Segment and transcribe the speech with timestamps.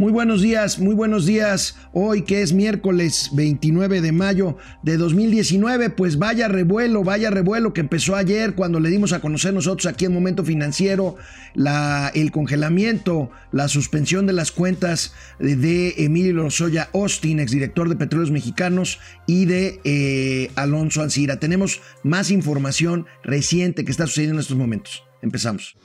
[0.00, 1.76] Muy buenos días, muy buenos días.
[1.92, 7.82] Hoy que es miércoles 29 de mayo de 2019, pues vaya revuelo, vaya revuelo que
[7.82, 11.16] empezó ayer cuando le dimos a conocer nosotros aquí en Momento Financiero
[11.52, 18.30] la, el congelamiento, la suspensión de las cuentas de Emilio Lozoya Austin, exdirector de Petróleos
[18.30, 21.40] Mexicanos, y de eh, Alonso Ancira.
[21.40, 25.04] Tenemos más información reciente que está sucediendo en estos momentos.
[25.20, 25.76] Empezamos.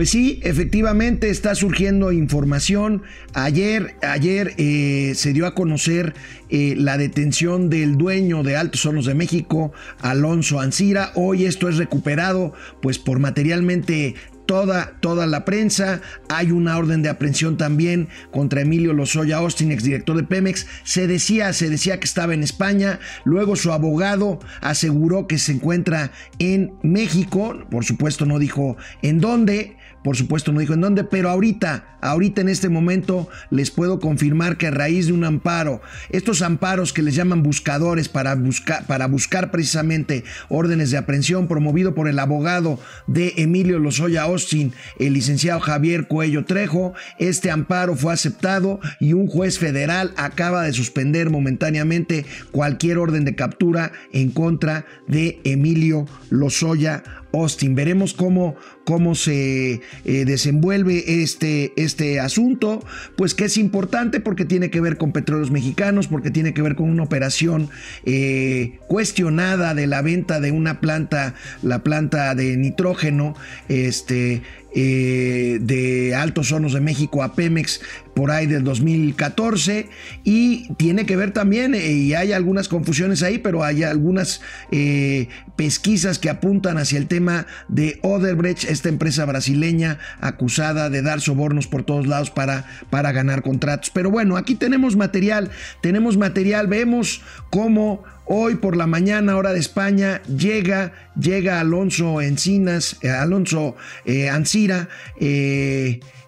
[0.00, 3.02] Pues sí, efectivamente está surgiendo información.
[3.34, 6.14] Ayer, ayer eh, se dio a conocer
[6.48, 11.12] eh, la detención del dueño de Altos Hornos de México, Alonso Ancira.
[11.16, 14.14] Hoy esto es recuperado, pues por materialmente
[14.46, 16.00] Toda, toda, la prensa.
[16.28, 20.66] Hay una orden de aprehensión también contra Emilio Lozoya Austin, exdirector de Pemex.
[20.82, 22.98] Se decía, se decía que estaba en España.
[23.24, 27.64] Luego su abogado aseguró que se encuentra en México.
[27.70, 29.76] Por supuesto, no dijo en dónde.
[30.02, 34.56] Por supuesto no dijo en dónde, pero ahorita, ahorita en este momento les puedo confirmar
[34.56, 39.06] que a raíz de un amparo, estos amparos que les llaman buscadores para buscar, para
[39.06, 45.60] buscar precisamente órdenes de aprehensión promovido por el abogado de Emilio Lozoya Austin, el licenciado
[45.60, 52.24] Javier Cuello Trejo, este amparo fue aceptado y un juez federal acaba de suspender momentáneamente
[52.52, 57.74] cualquier orden de captura en contra de Emilio Lozoya Austin.
[57.74, 62.84] Veremos cómo, cómo se eh, desenvuelve este, este asunto,
[63.16, 66.74] pues que es importante porque tiene que ver con petróleos mexicanos, porque tiene que ver
[66.74, 67.70] con una operación
[68.04, 73.34] eh, cuestionada de la venta de una planta, la planta de nitrógeno,
[73.68, 74.42] este,
[74.72, 77.80] eh, de Altos Hornos de México a Pemex
[78.20, 79.88] por ahí del 2014
[80.24, 85.28] y tiene que ver también, eh, y hay algunas confusiones ahí, pero hay algunas eh,
[85.56, 91.66] pesquisas que apuntan hacia el tema de Oderbrecht, esta empresa brasileña acusada de dar sobornos
[91.66, 93.88] por todos lados para, para ganar contratos.
[93.88, 99.58] Pero bueno, aquí tenemos material, tenemos material, vemos cómo Hoy por la mañana, hora de
[99.58, 104.88] España, llega, llega Alonso Encinas, eh, Alonso eh, Ancira,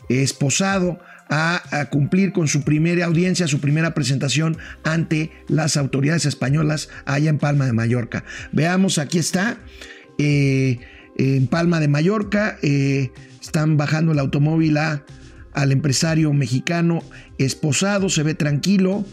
[0.08, 0.98] esposado,
[1.34, 7.38] a, cumplir con su primera audiencia, su primera presentación ante las autoridades españolas allá en
[7.38, 8.24] Palma de Mallorca.
[8.52, 9.58] Veamos, aquí está,
[10.18, 17.02] en Palma de Mallorca, están bajando el automóvil al empresario mexicano
[17.38, 19.06] esposado, se ve tranquilo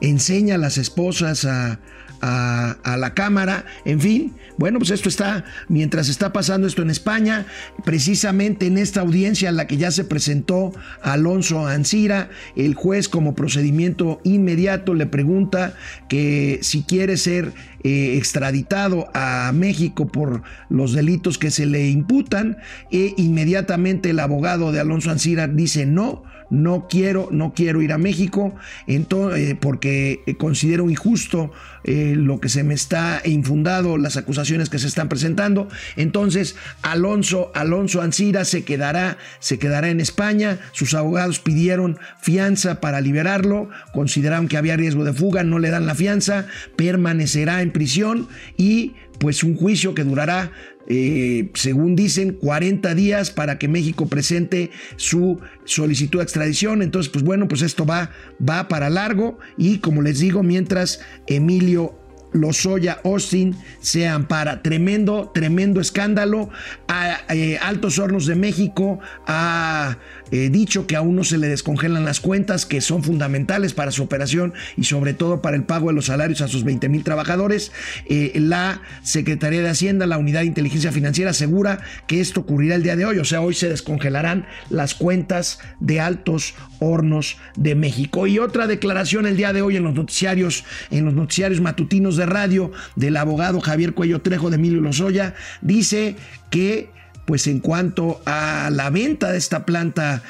[0.00, 1.80] enseña a las esposas a,
[2.24, 4.32] a, la Cámara, en fin.
[4.56, 7.46] Bueno, pues esto está, mientras está pasando esto en España,
[7.84, 13.34] precisamente en esta audiencia en la que ya se presentó Alonso Ancira, el juez como
[13.34, 15.74] procedimiento inmediato le pregunta
[16.08, 17.52] que si quiere ser
[17.82, 22.56] eh, extraditado a México por los delitos que se le imputan,
[22.90, 27.98] e inmediatamente el abogado de Alonso Ancira dice no, no quiero, no quiero ir a
[27.98, 28.54] México,
[28.86, 31.50] entonces, eh, porque considero injusto
[31.84, 35.68] eh, lo que se me está infundado, las acusaciones que se están presentando.
[35.96, 40.58] Entonces, Alonso, Alonso Ancira se quedará, se quedará en España.
[40.72, 45.86] Sus abogados pidieron fianza para liberarlo, consideraron que había riesgo de fuga, no le dan
[45.86, 50.50] la fianza, permanecerá en prisión y pues un juicio que durará
[50.86, 56.82] eh, según dicen, 40 días para que México presente su solicitud de extradición.
[56.82, 58.10] Entonces, pues bueno, pues esto va,
[58.46, 61.98] va para largo y como les digo, mientras Emilio
[62.34, 64.60] Lozoya Austin se ampara.
[64.60, 66.50] Tremendo, tremendo escándalo.
[66.88, 69.96] A, eh, Altos Hornos de México ha
[70.30, 74.02] eh, dicho que aún no se le descongelan las cuentas que son fundamentales para su
[74.02, 77.70] operación y sobre todo para el pago de los salarios a sus 20 mil trabajadores.
[78.06, 82.82] Eh, la Secretaría de Hacienda, la Unidad de Inteligencia Financiera asegura que esto ocurrirá el
[82.82, 83.18] día de hoy.
[83.18, 88.26] O sea, hoy se descongelarán las cuentas de Altos Hornos de México.
[88.26, 92.23] Y otra declaración el día de hoy en los noticiarios, en los noticiarios matutinos de
[92.26, 96.16] radio del abogado Javier Cuello Trejo de Emilio Lozoya, dice
[96.50, 96.90] que
[97.24, 100.22] pues en cuanto a la venta de esta planta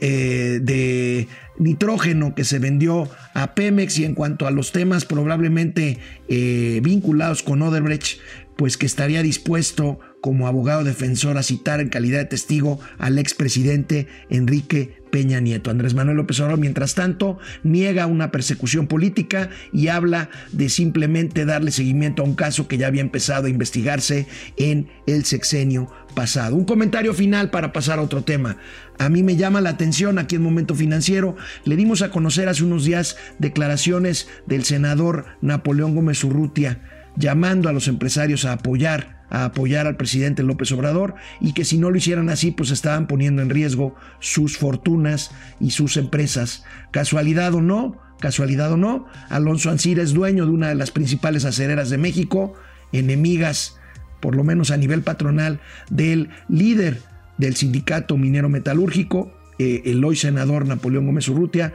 [0.00, 5.98] eh, de nitrógeno que se vendió a Pemex y en cuanto a los temas probablemente
[6.28, 8.20] eh, vinculados con Oderbrecht,
[8.56, 14.06] pues que estaría dispuesto como abogado defensor a citar en calidad de testigo al expresidente
[14.30, 15.70] Enrique Peña Nieto.
[15.70, 21.70] Andrés Manuel López Obrador, mientras tanto, niega una persecución política y habla de simplemente darle
[21.70, 24.26] seguimiento a un caso que ya había empezado a investigarse
[24.56, 26.56] en el sexenio pasado.
[26.56, 28.56] Un comentario final para pasar a otro tema.
[28.98, 31.36] A mí me llama la atención aquí en Momento Financiero.
[31.64, 36.80] Le dimos a conocer hace unos días declaraciones del senador Napoleón Gómez Urrutia
[37.16, 41.76] llamando a los empresarios a apoyar a apoyar al presidente López Obrador y que si
[41.76, 46.64] no lo hicieran así pues estaban poniendo en riesgo sus fortunas y sus empresas.
[46.92, 51.44] Casualidad o no, casualidad o no, Alonso Ancira es dueño de una de las principales
[51.44, 52.54] acereras de México,
[52.92, 53.76] enemigas
[54.20, 55.58] por lo menos a nivel patronal,
[55.90, 57.02] del líder
[57.36, 61.74] del sindicato minero metalúrgico, eh, el hoy senador Napoleón Gómez Urrutia,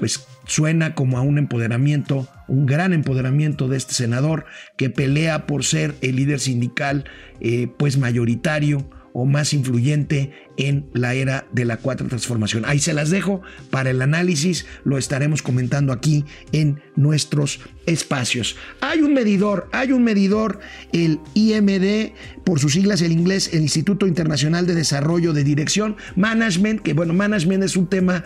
[0.00, 4.46] pues suena como a un empoderamiento, un gran empoderamiento de este senador
[4.78, 7.04] que pelea por ser el líder sindical
[7.42, 12.64] eh, pues mayoritario o más influyente en la era de la cuarta transformación.
[12.64, 18.56] Ahí se las dejo para el análisis, lo estaremos comentando aquí en nuestros espacios.
[18.80, 20.60] Hay un medidor, hay un medidor,
[20.94, 22.12] el IMD,
[22.44, 27.12] por sus siglas el inglés, el Instituto Internacional de Desarrollo de Dirección, Management, que bueno,
[27.12, 28.24] Management es un tema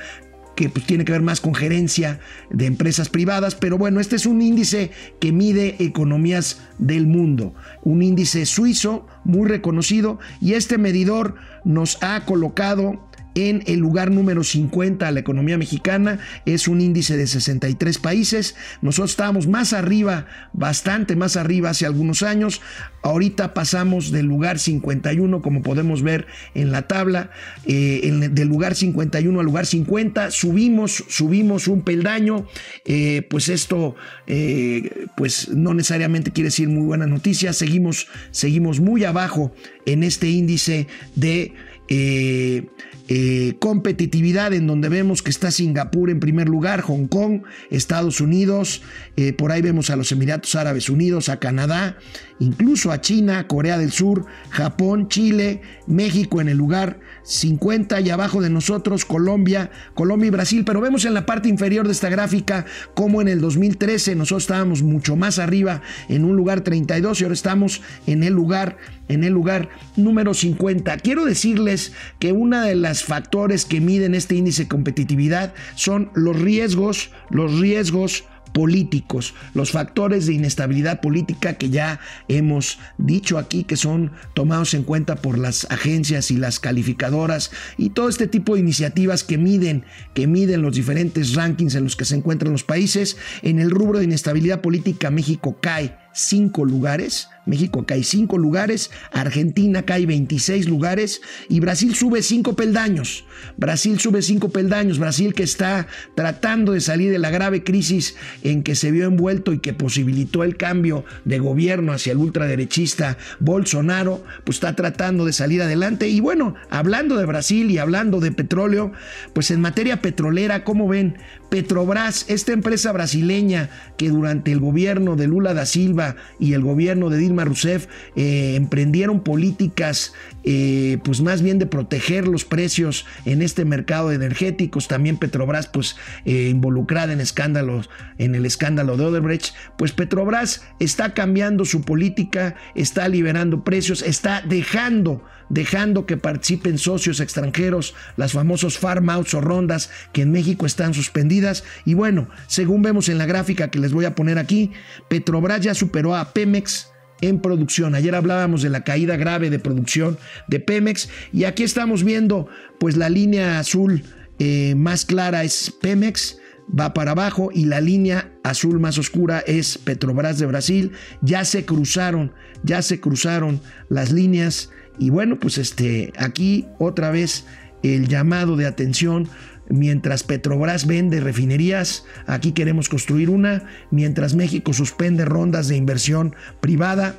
[0.54, 2.20] que pues, tiene que ver más con gerencia
[2.50, 4.90] de empresas privadas, pero bueno, este es un índice
[5.20, 11.34] que mide economías del mundo, un índice suizo muy reconocido y este medidor
[11.64, 16.18] nos ha colocado en el lugar número 50 a la economía mexicana.
[16.46, 18.54] Es un índice de 63 países.
[18.82, 22.60] Nosotros estábamos más arriba, bastante más arriba hace algunos años.
[23.02, 27.30] Ahorita pasamos del lugar 51, como podemos ver en la tabla,
[27.66, 30.30] eh, del lugar 51 al lugar 50.
[30.30, 32.46] Subimos, subimos un peldaño.
[32.86, 33.94] Eh, pues esto,
[34.26, 37.52] eh, pues no necesariamente quiere decir muy buena noticia.
[37.52, 39.52] Seguimos, seguimos muy abajo
[39.86, 41.52] en este índice de
[41.88, 42.66] eh,
[43.08, 48.80] eh, competitividad en donde vemos que está Singapur en primer lugar, Hong Kong, Estados Unidos,
[49.16, 51.98] eh, por ahí vemos a los Emiratos Árabes Unidos, a Canadá,
[52.38, 58.42] incluso a China, Corea del Sur, Japón, Chile, México en el lugar 50 y abajo
[58.42, 62.66] de nosotros Colombia, Colombia y Brasil, pero vemos en la parte inferior de esta gráfica
[62.94, 67.34] como en el 2013 nosotros estábamos mucho más arriba en un lugar 32 y ahora
[67.34, 68.76] estamos en el lugar
[69.08, 70.96] en el lugar número 50.
[70.98, 76.40] Quiero decirles que uno de los factores que miden este índice de competitividad son los
[76.40, 81.98] riesgos, los riesgos políticos, los factores de inestabilidad política que ya
[82.28, 87.90] hemos dicho aquí que son tomados en cuenta por las agencias y las calificadoras y
[87.90, 89.84] todo este tipo de iniciativas que miden,
[90.14, 93.16] que miden los diferentes rankings en los que se encuentran los países.
[93.42, 99.82] En el rubro de inestabilidad política México cae cinco lugares México cae 5 lugares, Argentina
[99.82, 103.24] cae 26 lugares y Brasil sube 5 peldaños.
[103.56, 104.98] Brasil sube 5 peldaños.
[104.98, 109.52] Brasil que está tratando de salir de la grave crisis en que se vio envuelto
[109.52, 115.32] y que posibilitó el cambio de gobierno hacia el ultraderechista Bolsonaro, pues está tratando de
[115.32, 116.08] salir adelante.
[116.08, 118.92] Y bueno, hablando de Brasil y hablando de petróleo,
[119.34, 121.18] pues en materia petrolera, ¿cómo ven?
[121.54, 127.10] Petrobras, esta empresa brasileña que durante el gobierno de Lula da Silva y el gobierno
[127.10, 127.86] de Dilma Rousseff
[128.16, 134.16] eh, emprendieron políticas eh, pues más bien de proteger los precios en este mercado de
[134.16, 140.64] energéticos, también Petrobras pues eh, involucrada en escándalos, en el escándalo de Odebrecht, pues Petrobras
[140.80, 148.32] está cambiando su política, está liberando precios, está dejando dejando que participen socios extranjeros, las
[148.32, 151.64] famosos farm outs o rondas que en México están suspendidas.
[151.84, 154.72] Y bueno, según vemos en la gráfica que les voy a poner aquí,
[155.08, 157.94] Petrobras ya superó a Pemex en producción.
[157.94, 162.48] Ayer hablábamos de la caída grave de producción de Pemex y aquí estamos viendo
[162.78, 164.04] pues la línea azul
[164.38, 169.78] eh, más clara es Pemex va para abajo y la línea azul más oscura es
[169.78, 170.92] Petrobras de Brasil.
[171.20, 172.32] Ya se cruzaron,
[172.62, 177.44] ya se cruzaron las líneas y bueno, pues este, aquí otra vez
[177.82, 179.28] el llamado de atención.
[179.70, 183.64] Mientras Petrobras vende refinerías, aquí queremos construir una.
[183.90, 187.14] Mientras México suspende rondas de inversión privada,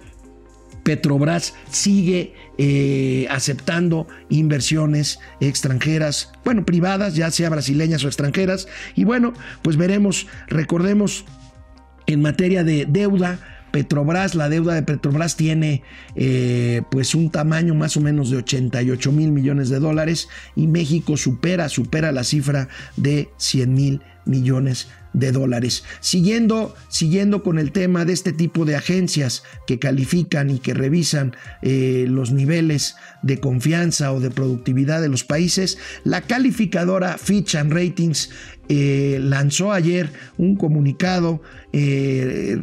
[0.83, 8.67] Petrobras sigue eh, aceptando inversiones extranjeras, bueno, privadas, ya sea brasileñas o extranjeras.
[8.95, 11.25] Y bueno, pues veremos, recordemos
[12.05, 13.39] en materia de deuda,
[13.75, 15.83] Petrobras, la deuda de Petrobras tiene
[16.15, 21.17] eh, pues un tamaño más o menos de 88 mil millones de dólares y México
[21.17, 25.83] supera, supera la cifra de 100 mil millones de dólares.
[26.01, 31.35] Siguiendo, siguiendo con el tema de este tipo de agencias que califican y que revisan
[31.61, 37.73] eh, los niveles de confianza o de productividad de los países, la calificadora Fitch and
[37.73, 38.29] Ratings
[38.67, 41.41] eh, lanzó ayer un comunicado,
[41.71, 42.57] eh,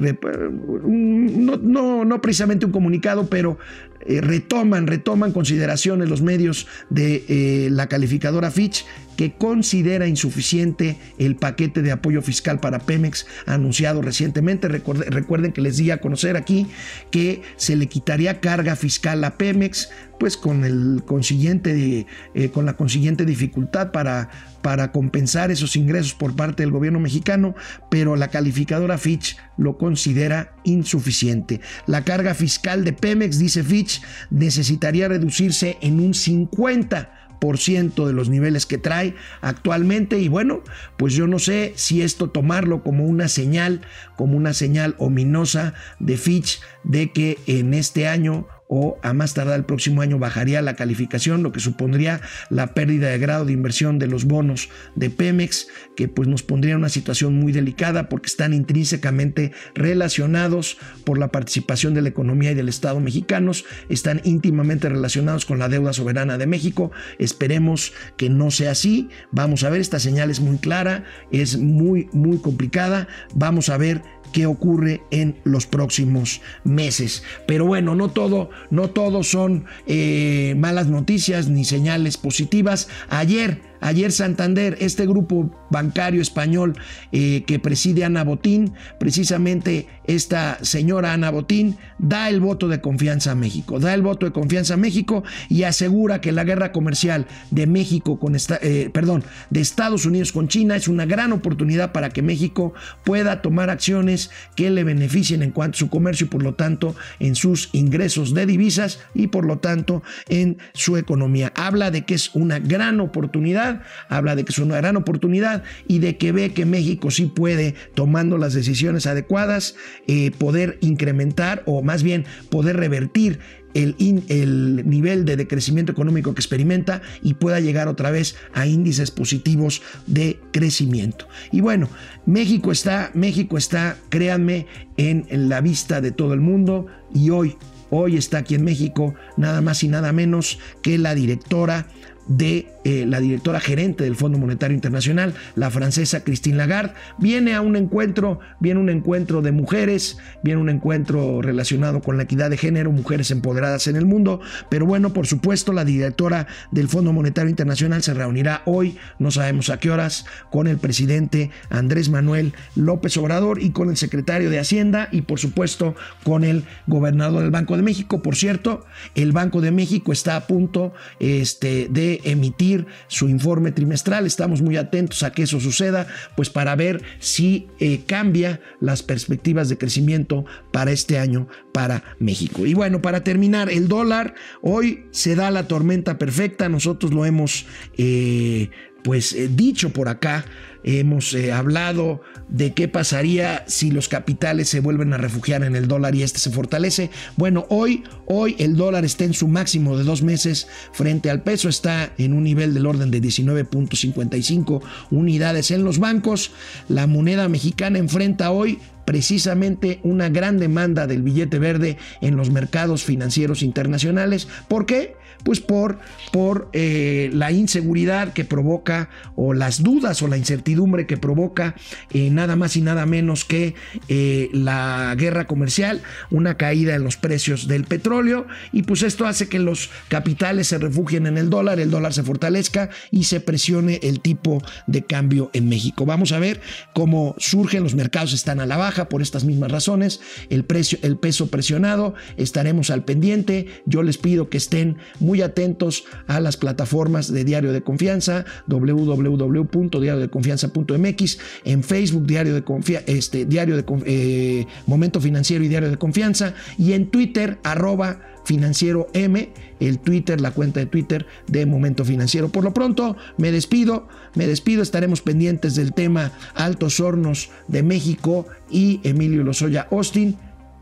[0.84, 3.58] no, precisamente un comunicado, pero
[4.04, 8.84] eh, retoman, retoman consideraciones los medios de la calificadora Fitch
[9.16, 14.68] que considera insuficiente el paquete de apoyo fiscal para Pemex anunciado recientemente.
[14.68, 16.66] Recuerden, que les di a conocer aquí
[17.10, 19.90] que se le quitaría carga fiscal a Pemex,
[20.22, 22.06] pues con el consiguiente,
[22.54, 24.30] con la consiguiente dificultad para
[24.62, 27.56] para compensar esos ingresos por parte del gobierno mexicano,
[27.90, 31.60] pero la calificadora Fitch lo considera insuficiente.
[31.86, 34.00] La carga fiscal de Pemex, dice Fitch,
[34.30, 40.62] necesitaría reducirse en un 50 de los niveles que trae actualmente y bueno,
[40.96, 43.80] pues yo no sé si esto tomarlo como una señal,
[44.16, 49.58] como una señal ominosa de Fitch de que en este año o a más tardar
[49.58, 53.98] el próximo año bajaría la calificación, lo que supondría la pérdida de grado de inversión
[53.98, 58.28] de los bonos de Pemex, que pues nos pondría en una situación muy delicada porque
[58.28, 64.88] están intrínsecamente relacionados por la participación de la economía y del Estado mexicanos, están íntimamente
[64.88, 66.92] relacionados con la deuda soberana de México.
[67.18, 69.08] Esperemos que no sea así.
[69.30, 73.08] Vamos a ver, esta señal es muy clara, es muy, muy complicada.
[73.34, 74.02] Vamos a ver
[74.32, 77.22] qué ocurre en los próximos meses.
[77.46, 82.88] Pero bueno, no todo, no todo son eh, malas noticias ni señales positivas.
[83.08, 86.74] Ayer Ayer Santander, este grupo bancario español
[87.10, 93.32] eh, que preside Ana Botín, precisamente esta señora Ana Botín, da el voto de confianza
[93.32, 97.26] a México, da el voto de confianza a México y asegura que la guerra comercial
[97.50, 101.92] de México con esta, eh, perdón, de Estados Unidos con China es una gran oportunidad
[101.92, 102.74] para que México
[103.04, 106.94] pueda tomar acciones que le beneficien en cuanto a su comercio y por lo tanto
[107.18, 111.52] en sus ingresos de divisas y por lo tanto en su economía.
[111.56, 113.71] Habla de que es una gran oportunidad
[114.08, 117.74] habla de que es una gran oportunidad y de que ve que México sí puede,
[117.94, 119.74] tomando las decisiones adecuadas,
[120.06, 123.38] eh, poder incrementar o más bien poder revertir
[123.74, 123.96] el,
[124.28, 129.82] el, nivel de decrecimiento económico que experimenta y pueda llegar otra vez a índices positivos
[130.06, 131.26] de crecimiento.
[131.50, 131.88] Y bueno,
[132.26, 137.56] México está, México está, créanme, en, en la vista de todo el mundo y hoy,
[137.90, 141.86] hoy está aquí en México nada más y nada menos que la directora
[142.26, 146.94] de eh, la directora gerente del Fondo Monetario Internacional, la francesa Christine Lagarde.
[147.18, 152.24] Viene a un encuentro, viene un encuentro de mujeres, viene un encuentro relacionado con la
[152.24, 154.40] equidad de género, mujeres empoderadas en el mundo.
[154.68, 159.70] Pero bueno, por supuesto, la directora del Fondo Monetario Internacional se reunirá hoy, no sabemos
[159.70, 164.58] a qué horas, con el presidente Andrés Manuel López Obrador y con el secretario de
[164.58, 168.22] Hacienda y por supuesto con el gobernador del Banco de México.
[168.22, 174.26] Por cierto, el Banco de México está a punto este, de emitir su informe trimestral.
[174.26, 179.68] Estamos muy atentos a que eso suceda, pues para ver si eh, cambia las perspectivas
[179.68, 182.66] de crecimiento para este año para México.
[182.66, 186.68] Y bueno, para terminar, el dólar hoy se da la tormenta perfecta.
[186.68, 188.70] Nosotros lo hemos eh,
[189.02, 190.44] pues eh, dicho por acá,
[190.84, 195.88] hemos eh, hablado de qué pasaría si los capitales se vuelven a refugiar en el
[195.88, 197.10] dólar y este se fortalece.
[197.36, 201.68] Bueno, hoy, hoy el dólar está en su máximo de dos meses frente al peso,
[201.68, 206.52] está en un nivel del orden de 19.55 unidades en los bancos.
[206.88, 213.02] La moneda mexicana enfrenta hoy precisamente una gran demanda del billete verde en los mercados
[213.04, 214.48] financieros internacionales.
[214.68, 215.16] ¿Por qué?
[215.44, 215.98] Pues por,
[216.32, 221.74] por eh, la inseguridad que provoca o las dudas o la incertidumbre que provoca
[222.12, 223.74] eh, nada más y nada menos que
[224.08, 229.48] eh, la guerra comercial, una caída en los precios del petróleo y pues esto hace
[229.48, 234.00] que los capitales se refugien en el dólar, el dólar se fortalezca y se presione
[234.02, 236.06] el tipo de cambio en México.
[236.06, 236.60] Vamos a ver
[236.94, 240.20] cómo surgen, los mercados están a la baja por estas mismas razones,
[240.50, 246.04] el, precio, el peso presionado, estaremos al pendiente, yo les pido que estén muy atentos
[246.26, 253.76] a las plataformas de Diario de Confianza, www.diariodeconfianza.mx, en Facebook Diario de Confianza, este, Diario
[253.76, 259.98] de eh, Momento Financiero y Diario de Confianza, y en Twitter, arroba Financiero M, el
[259.98, 262.48] Twitter, la cuenta de Twitter de Momento Financiero.
[262.48, 268.46] Por lo pronto, me despido, me despido, estaremos pendientes del tema Altos Hornos de México
[268.70, 270.36] y Emilio Lozoya Austin.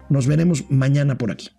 [0.08, 1.50] Nos veremos mañana por aquí.